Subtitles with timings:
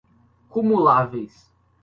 [0.49, 1.33] cumuláveis